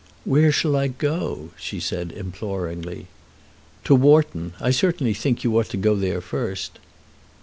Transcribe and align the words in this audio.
"Where 0.25 0.51
shall 0.51 0.75
I 0.75 0.87
go?" 0.87 1.51
she 1.57 1.79
said, 1.79 2.11
imploringly. 2.11 3.05
"To 3.83 3.93
Wharton. 3.93 4.53
I 4.59 4.71
certainly 4.71 5.13
think 5.13 5.43
you 5.43 5.55
ought 5.59 5.69
to 5.69 5.77
go 5.77 5.95
there 5.95 6.21
first." 6.21 6.79